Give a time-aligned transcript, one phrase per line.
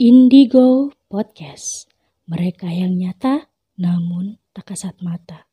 [0.00, 1.84] Indigo Podcast.
[2.24, 5.44] Mereka yang nyata namun tak kasat mata.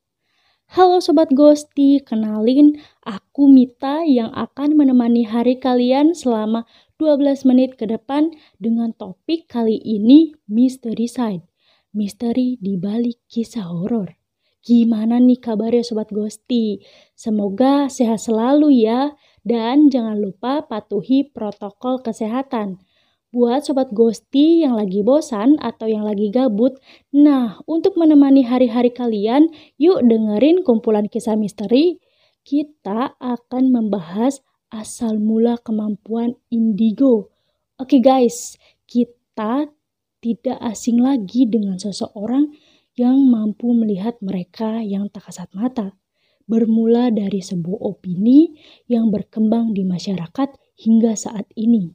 [0.72, 6.64] Halo Sobat Ghosti, kenalin aku Mita yang akan menemani hari kalian selama
[6.96, 11.44] 12 menit ke depan dengan topik kali ini Mystery Side.
[11.92, 14.16] Misteri di balik kisah horor.
[14.64, 16.80] Gimana nih kabarnya Sobat Ghosti?
[17.20, 19.12] Semoga sehat selalu ya.
[19.44, 22.87] Dan jangan lupa patuhi protokol kesehatan.
[23.28, 26.80] Buat Sobat Ghosti yang lagi bosan atau yang lagi gabut,
[27.12, 32.00] nah untuk menemani hari-hari kalian, yuk dengerin kumpulan kisah misteri.
[32.48, 34.40] Kita akan membahas
[34.72, 37.36] asal mula kemampuan indigo.
[37.76, 38.56] Oke guys,
[38.88, 39.76] kita
[40.24, 42.56] tidak asing lagi dengan seseorang
[42.96, 46.00] yang mampu melihat mereka yang tak kasat mata
[46.48, 48.56] bermula dari sebuah opini
[48.88, 51.92] yang berkembang di masyarakat hingga saat ini.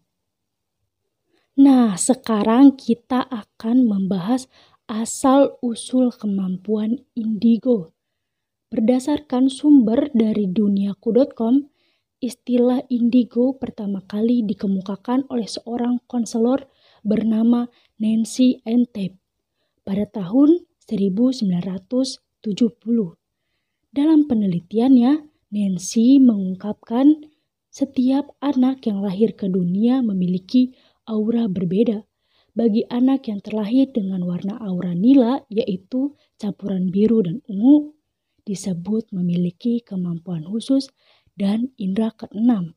[1.52, 4.48] Nah, sekarang kita akan membahas
[4.88, 7.92] asal-usul kemampuan indigo.
[8.72, 11.68] Berdasarkan sumber dari duniaku.com,
[12.24, 16.72] istilah indigo pertama kali dikemukakan oleh seorang konselor
[17.04, 17.68] bernama
[18.00, 19.20] Nancy Entep
[19.84, 22.16] pada tahun 1970.
[23.92, 25.12] Dalam penelitiannya,
[25.52, 27.28] Nancy mengungkapkan
[27.72, 30.72] setiap anak yang lahir ke dunia memiliki
[31.08, 32.04] aura berbeda.
[32.52, 37.96] Bagi anak yang terlahir dengan warna aura nila, yaitu campuran biru dan ungu,
[38.44, 40.92] disebut memiliki kemampuan khusus
[41.32, 42.76] dan indera keenam.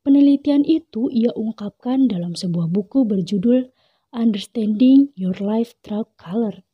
[0.00, 3.68] Penelitian itu ia ungkapkan dalam sebuah buku berjudul
[4.10, 6.64] Understanding Your Life Through Color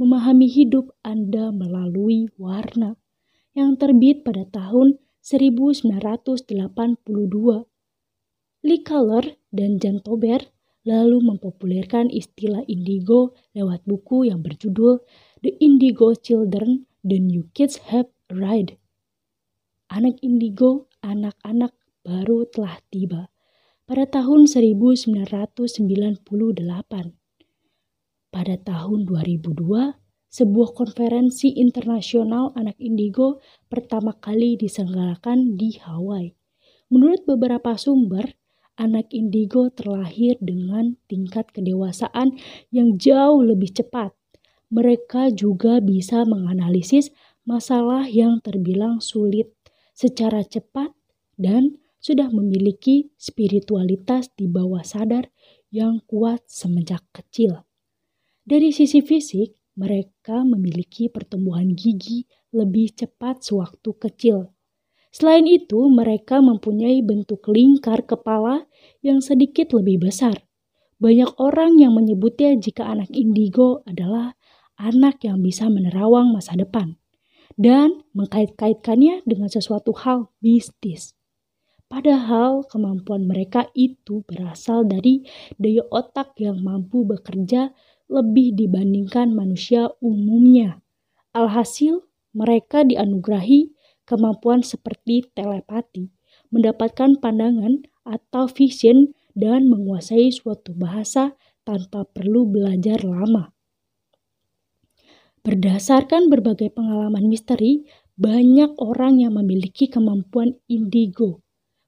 [0.00, 2.98] memahami hidup Anda melalui warna
[3.52, 6.50] yang terbit pada tahun 1982.
[8.62, 10.38] Lee Color dan Jan Tober
[10.86, 15.02] lalu mempopulerkan istilah indigo lewat buku yang berjudul
[15.42, 18.78] The Indigo Children, The New Kids Have Arrived.
[19.90, 21.74] Anak indigo, anak-anak
[22.06, 23.34] baru telah tiba
[23.82, 25.82] pada tahun 1998.
[28.30, 29.98] Pada tahun 2002,
[30.30, 36.30] sebuah konferensi internasional anak indigo pertama kali diselenggarakan di Hawaii.
[36.94, 38.38] Menurut beberapa sumber,
[38.76, 42.36] anak indigo terlahir dengan tingkat kedewasaan
[42.72, 44.16] yang jauh lebih cepat.
[44.72, 47.12] Mereka juga bisa menganalisis
[47.44, 49.52] masalah yang terbilang sulit
[49.92, 50.94] secara cepat
[51.36, 55.30] dan sudah memiliki spiritualitas di bawah sadar
[55.70, 57.62] yang kuat semenjak kecil.
[58.42, 64.52] Dari sisi fisik, mereka memiliki pertumbuhan gigi lebih cepat sewaktu kecil.
[65.12, 68.64] Selain itu, mereka mempunyai bentuk lingkar kepala
[69.04, 70.40] yang sedikit lebih besar.
[70.96, 74.32] Banyak orang yang menyebutnya jika anak indigo adalah
[74.80, 76.96] anak yang bisa menerawang masa depan
[77.60, 81.12] dan mengkait-kaitkannya dengan sesuatu hal mistis.
[81.92, 85.28] Padahal kemampuan mereka itu berasal dari
[85.60, 87.76] daya otak yang mampu bekerja
[88.08, 90.80] lebih dibandingkan manusia umumnya.
[91.36, 92.00] Alhasil,
[92.32, 93.76] mereka dianugerahi
[94.08, 96.10] kemampuan seperti telepati,
[96.52, 101.32] mendapatkan pandangan atau vision, dan menguasai suatu bahasa
[101.64, 103.56] tanpa perlu belajar lama.
[105.42, 111.42] Berdasarkan berbagai pengalaman misteri, banyak orang yang memiliki kemampuan indigo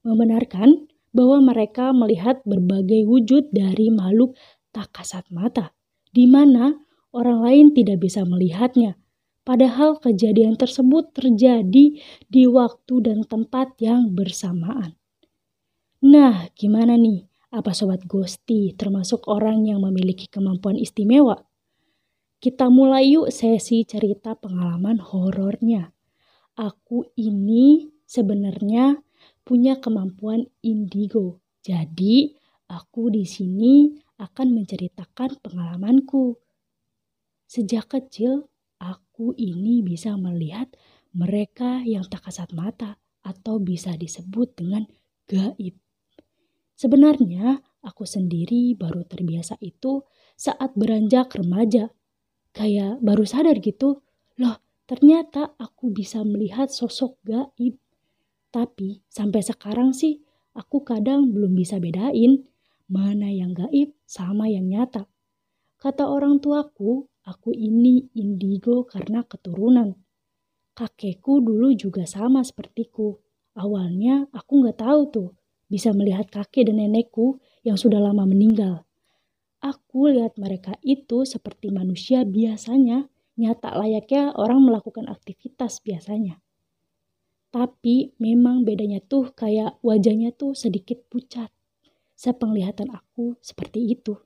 [0.05, 4.37] membenarkan bahwa mereka melihat berbagai wujud dari makhluk
[4.71, 5.73] tak kasat mata
[6.13, 6.75] di mana
[7.15, 9.01] orang lain tidak bisa melihatnya.
[9.45, 12.01] Padahal kejadian tersebut terjadi
[12.33, 14.97] di waktu dan tempat yang bersamaan.
[16.01, 17.29] Nah, gimana nih?
[17.55, 21.45] Apa sobat Gusti termasuk orang yang memiliki kemampuan istimewa?
[22.41, 25.93] Kita mulai yuk sesi cerita pengalaman horornya.
[26.57, 28.97] Aku ini sebenarnya
[29.45, 31.45] punya kemampuan indigo.
[31.61, 32.33] Jadi,
[32.69, 36.37] aku di sini akan menceritakan pengalamanku.
[37.49, 38.51] Sejak kecil,
[38.85, 40.69] aku ini bisa melihat
[41.17, 44.85] mereka yang tak kasat mata atau bisa disebut dengan
[45.25, 45.81] gaib.
[46.77, 50.05] Sebenarnya, aku sendiri baru terbiasa itu
[50.37, 51.89] saat beranjak remaja.
[52.53, 54.05] Kayak baru sadar gitu,
[54.37, 57.81] loh ternyata aku bisa melihat sosok gaib.
[58.53, 60.23] Tapi sampai sekarang sih
[60.55, 62.47] aku kadang belum bisa bedain
[62.87, 65.09] mana yang gaib sama yang nyata.
[65.81, 69.97] Kata orang tuaku, aku ini indigo karena keturunan.
[70.77, 73.17] Kakekku dulu juga sama sepertiku.
[73.57, 75.31] Awalnya aku nggak tahu tuh
[75.71, 78.85] bisa melihat kakek dan nenekku yang sudah lama meninggal.
[79.65, 83.09] Aku lihat mereka itu seperti manusia biasanya,
[83.41, 86.45] nyata layaknya orang melakukan aktivitas biasanya.
[87.49, 91.49] Tapi memang bedanya tuh kayak wajahnya tuh sedikit pucat.
[92.19, 94.19] Sepenglihatan aku seperti itu.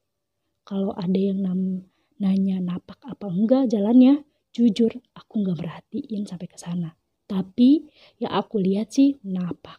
[0.65, 1.85] Kalau ada yang nam
[2.19, 6.95] nanya napak apa enggak jalannya, jujur aku nggak merhatiin sampai ke sana.
[7.29, 7.87] Tapi
[8.19, 9.79] ya aku lihat sih napak.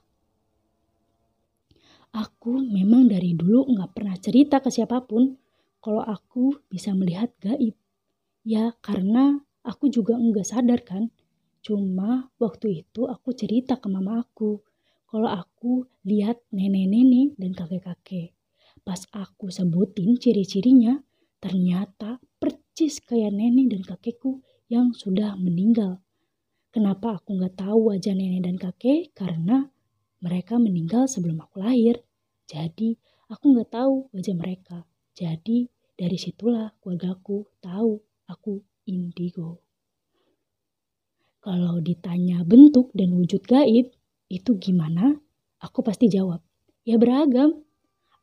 [2.10, 5.38] Aku memang dari dulu nggak pernah cerita ke siapa pun
[5.80, 7.78] kalau aku bisa melihat gaib.
[8.42, 11.14] Ya karena aku juga enggak sadar kan.
[11.60, 14.64] Cuma waktu itu aku cerita ke mama aku
[15.10, 18.38] kalau aku lihat nenek-nenek dan kakek-kakek.
[18.86, 21.02] Pas aku sebutin ciri-cirinya,
[21.42, 22.22] ternyata
[22.80, 24.40] percis kayak nenek dan kakekku
[24.72, 26.00] yang sudah meninggal.
[26.72, 29.12] Kenapa aku nggak tahu wajah nenek dan kakek?
[29.12, 29.68] Karena
[30.24, 32.00] mereka meninggal sebelum aku lahir.
[32.48, 32.96] Jadi
[33.28, 34.88] aku nggak tahu wajah mereka.
[35.12, 38.00] Jadi dari situlah keluargaku tahu
[38.32, 39.60] aku indigo.
[41.44, 43.92] Kalau ditanya bentuk dan wujud gaib,
[44.32, 45.20] itu gimana?
[45.60, 46.40] Aku pasti jawab,
[46.88, 47.60] ya beragam.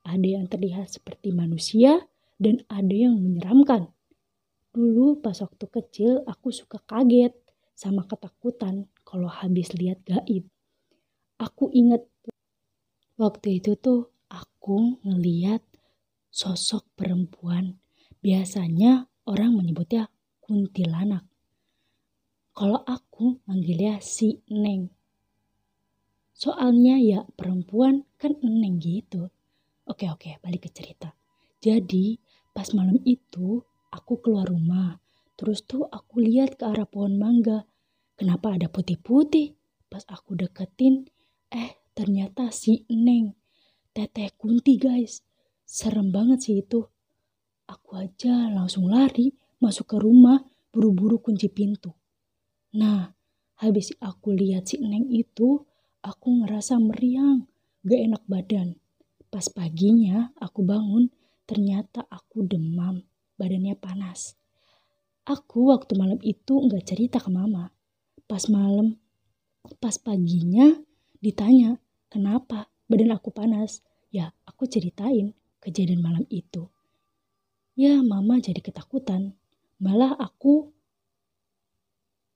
[0.01, 2.09] Ada yang terlihat seperti manusia
[2.41, 3.93] dan ada yang menyeramkan.
[4.77, 7.33] Dulu pas waktu kecil aku suka kaget
[7.73, 10.45] sama ketakutan kalau habis lihat gaib.
[11.41, 12.05] Aku inget
[13.17, 15.65] waktu itu tuh aku ngeliat
[16.29, 17.81] sosok perempuan.
[18.21, 20.13] Biasanya orang menyebutnya
[20.45, 21.25] kuntilanak.
[22.53, 24.93] Kalau aku manggilnya si Neng.
[26.37, 29.33] Soalnya ya perempuan kan Neng gitu.
[29.89, 31.17] Oke oke balik ke cerita.
[31.65, 32.21] Jadi
[32.53, 33.65] pas malam itu
[33.97, 35.01] aku keluar rumah.
[35.41, 37.65] Terus tuh aku lihat ke arah pohon mangga.
[38.21, 39.57] Kenapa ada putih-putih?
[39.89, 41.09] Pas aku deketin,
[41.49, 43.33] eh ternyata si Neng.
[43.97, 45.25] Teteh Kunti guys.
[45.65, 46.85] Serem banget sih itu.
[47.67, 50.39] Aku aja langsung lari masuk ke rumah
[50.71, 51.91] buru-buru kunci pintu.
[52.77, 53.09] Nah,
[53.59, 55.65] habis aku lihat si Neng itu,
[56.05, 57.49] aku ngerasa meriang,
[57.83, 58.69] gak enak badan.
[59.33, 61.09] Pas paginya aku bangun,
[61.49, 63.03] ternyata aku demam,
[63.37, 64.37] badannya panas.
[65.27, 67.73] Aku waktu malam itu nggak cerita ke mama.
[68.27, 68.99] Pas malam,
[69.79, 70.75] pas paginya
[71.23, 71.79] ditanya,
[72.11, 73.83] kenapa badan aku panas?
[74.11, 76.71] Ya, aku ceritain kejadian malam itu.
[77.77, 79.37] Ya, mama jadi ketakutan.
[79.77, 80.73] Malah aku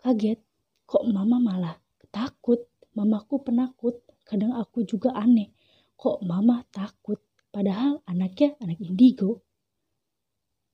[0.02, 0.42] kaget.
[0.84, 1.76] Kok mama malah
[2.12, 2.66] takut?
[2.92, 4.02] Mamaku penakut.
[4.26, 5.54] Kadang aku juga aneh.
[5.96, 7.22] Kok mama takut?
[7.48, 9.40] Padahal anaknya anak indigo.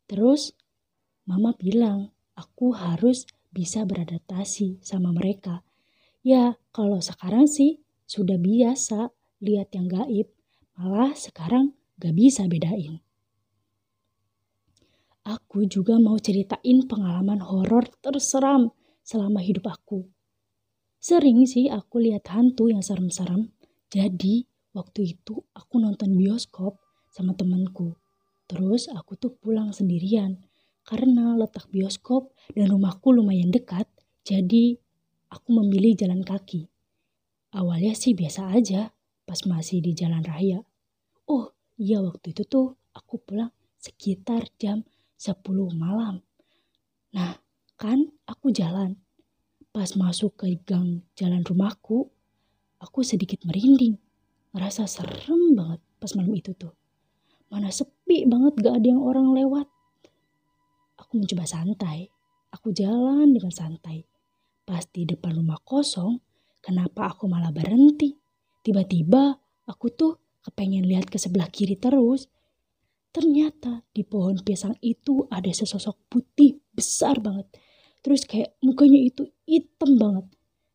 [0.06, 0.54] Terus
[1.26, 5.66] mama bilang, aku harus bisa beradaptasi sama mereka.
[6.22, 9.10] Ya, kalau sekarang sih sudah biasa
[9.42, 10.30] lihat yang gaib.
[10.78, 13.02] Malah sekarang gak bisa bedain.
[15.26, 18.70] Aku juga mau ceritain pengalaman horor terseram
[19.02, 20.06] selama hidup aku.
[21.02, 23.50] Sering sih aku lihat hantu yang serem-serem.
[23.90, 26.78] Jadi waktu itu aku nonton bioskop
[27.10, 27.98] sama temanku.
[28.46, 30.42] Terus aku tuh pulang sendirian
[30.86, 33.90] karena letak bioskop dan rumahku lumayan dekat.
[34.26, 34.78] Jadi
[35.30, 36.70] aku memilih jalan kaki.
[37.54, 38.90] Awalnya sih biasa aja
[39.26, 40.62] pas masih di jalan raya.
[41.26, 44.80] Oh Iya waktu itu tuh aku pulang sekitar jam
[45.20, 45.44] 10
[45.76, 46.24] malam.
[47.12, 47.36] Nah
[47.76, 48.96] kan aku jalan.
[49.76, 52.08] Pas masuk ke gang jalan rumahku,
[52.80, 54.00] aku sedikit merinding.
[54.56, 56.72] Ngerasa serem banget pas malam itu tuh.
[57.52, 59.66] Mana sepi banget gak ada yang orang lewat.
[61.02, 62.08] Aku mencoba santai.
[62.54, 64.06] Aku jalan dengan santai.
[64.66, 66.18] Pas di depan rumah kosong,
[66.62, 68.14] kenapa aku malah berhenti?
[68.62, 72.30] Tiba-tiba aku tuh kepengen lihat ke sebelah kiri terus.
[73.10, 77.46] Ternyata di pohon pisang itu ada sesosok putih besar banget.
[78.02, 80.26] Terus kayak mukanya itu hitam banget.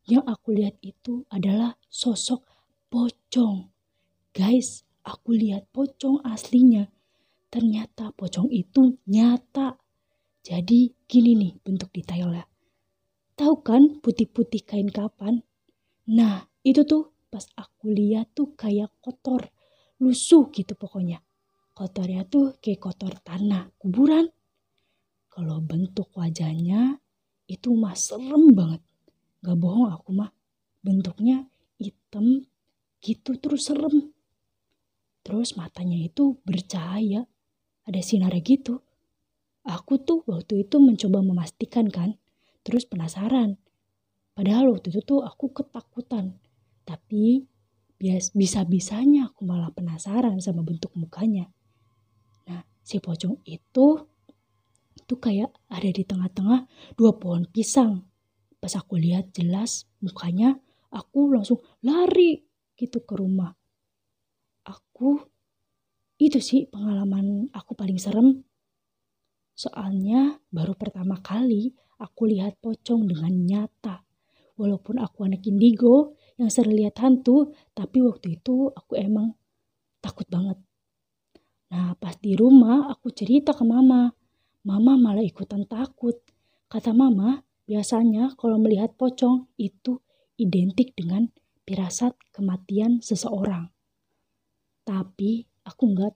[0.08, 2.44] Yang aku lihat itu adalah sosok
[2.92, 3.72] pocong.
[4.32, 6.88] Guys, aku lihat pocong aslinya.
[7.52, 9.76] Ternyata pocong itu nyata.
[10.40, 12.48] Jadi gini nih bentuk detailnya.
[13.36, 15.44] Tahu kan putih-putih kain kapan?
[16.08, 19.52] Nah, itu tuh pas aku lihat tuh kayak kotor
[20.00, 21.20] lusuh gitu pokoknya.
[21.76, 24.32] Kotornya tuh kayak kotor tanah, kuburan.
[25.28, 26.96] Kalau bentuk wajahnya
[27.48, 28.80] itu mah serem banget.
[29.44, 30.32] Gak bohong aku mah.
[30.80, 31.44] Bentuknya
[31.76, 32.48] hitam
[33.04, 34.12] gitu terus serem.
[35.20, 37.28] Terus matanya itu bercahaya.
[37.88, 38.82] Ada sinar gitu.
[39.62, 42.18] Aku tuh waktu itu mencoba memastikan kan.
[42.62, 43.58] Terus penasaran.
[44.32, 46.38] Padahal waktu itu tuh aku ketakutan.
[46.82, 47.46] Tapi
[48.34, 51.46] bisa-bisanya aku malah penasaran sama bentuk mukanya.
[52.50, 53.86] Nah, si pocong itu
[54.98, 56.66] itu kayak ada di tengah-tengah
[56.98, 58.02] dua pohon pisang.
[58.58, 60.58] Pas aku lihat jelas mukanya,
[60.90, 62.42] aku langsung lari
[62.74, 63.54] gitu ke rumah.
[64.66, 65.31] Aku
[66.28, 68.44] itu sih pengalaman aku paling serem.
[69.56, 74.02] Soalnya baru pertama kali aku lihat pocong dengan nyata.
[74.58, 79.32] Walaupun aku anak indigo yang sering lihat hantu, tapi waktu itu aku emang
[80.02, 80.58] takut banget.
[81.72, 84.12] Nah, pas di rumah aku cerita ke mama.
[84.68, 86.20] Mama malah ikutan takut.
[86.68, 90.04] Kata mama, biasanya kalau melihat pocong itu
[90.36, 91.32] identik dengan
[91.64, 93.72] pirasat kematian seseorang.
[94.82, 96.14] Tapi aku nggak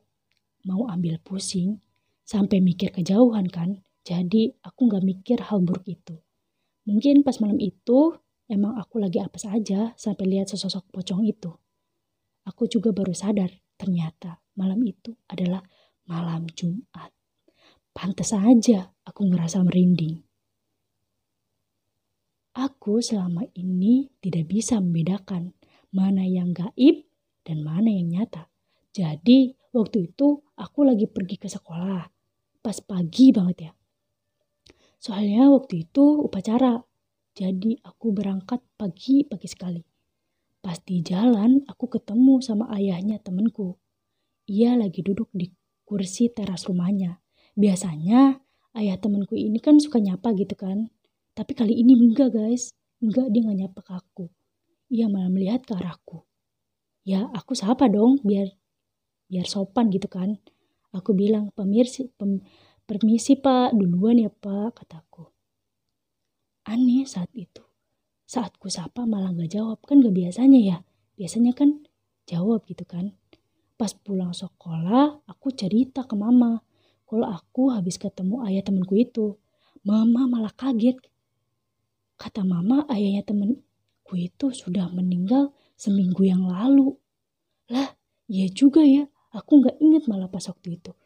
[0.67, 1.79] mau ambil pusing
[2.27, 3.83] sampai mikir kejauhan kan.
[4.07, 6.19] Jadi aku nggak mikir hal buruk itu.
[6.87, 8.15] Mungkin pas malam itu
[8.47, 11.51] emang aku lagi apa saja sampai lihat sesosok pocong itu.
[12.47, 15.63] Aku juga baru sadar ternyata malam itu adalah
[16.07, 17.11] malam Jumat.
[17.91, 20.23] Pantas saja aku ngerasa merinding.
[22.57, 25.53] Aku selama ini tidak bisa membedakan
[25.93, 27.05] mana yang gaib
[27.45, 28.49] dan mana yang nyata.
[28.97, 32.09] Jadi waktu itu aku lagi pergi ke sekolah.
[32.65, 33.73] Pas pagi banget ya.
[34.97, 36.81] Soalnya waktu itu upacara.
[37.37, 39.85] Jadi aku berangkat pagi-pagi sekali.
[40.65, 43.77] Pas di jalan aku ketemu sama ayahnya temenku.
[44.49, 45.53] Ia lagi duduk di
[45.85, 47.21] kursi teras rumahnya.
[47.53, 48.41] Biasanya
[48.81, 50.89] ayah temenku ini kan suka nyapa gitu kan.
[51.37, 52.73] Tapi kali ini enggak guys.
[53.05, 54.25] Enggak dia nggak nyapa ke aku.
[54.89, 56.25] Ia malah melihat ke arahku.
[57.05, 58.57] Ya aku sapa dong biar
[59.31, 60.39] biar sopan gitu kan.
[60.95, 62.41] Aku bilang pemirsi pem,
[62.89, 65.29] permisi pak duluan ya pak kataku.
[66.67, 67.63] Aneh saat itu.
[68.27, 70.79] Saat ku sapa malah gak jawab kan gak biasanya ya.
[71.15, 71.87] Biasanya kan
[72.27, 73.15] jawab gitu kan.
[73.79, 76.65] Pas pulang sekolah aku cerita ke mama.
[77.07, 79.39] Kalau aku habis ketemu ayah temanku itu.
[79.87, 80.99] Mama malah kaget
[82.17, 86.97] Kata mama ayahnya temenku itu sudah meninggal seminggu yang lalu.
[87.69, 87.93] Lah,
[88.25, 89.05] iya juga ya.
[89.37, 90.97] Aku nggak inget malah pas waktu itu.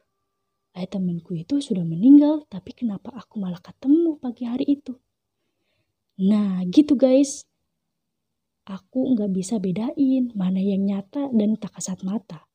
[0.71, 4.95] Ayah temanku itu sudah meninggal, tapi kenapa aku malah ketemu pagi hari itu?
[6.23, 7.43] Nah, gitu guys.
[8.71, 12.47] Aku nggak bisa bedain mana yang nyata dan tak kasat mata.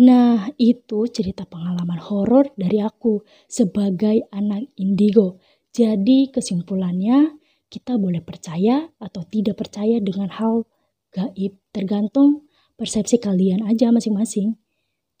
[0.00, 5.36] Nah, itu cerita pengalaman horor dari aku sebagai anak indigo.
[5.76, 7.36] Jadi kesimpulannya,
[7.68, 10.64] kita boleh percaya atau tidak percaya dengan hal
[11.12, 12.48] gaib, tergantung
[12.80, 14.56] persepsi kalian aja masing-masing.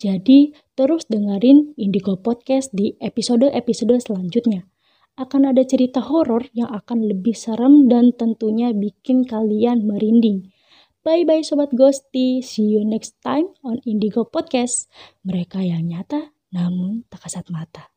[0.00, 4.64] Jadi, terus dengerin Indigo Podcast di episode-episode selanjutnya.
[5.20, 10.48] Akan ada cerita horor yang akan lebih serem dan tentunya bikin kalian merinding.
[11.04, 14.88] Bye-bye Sobat Ghosty, see you next time on Indigo Podcast.
[15.20, 17.92] Mereka yang nyata namun tak kasat mata.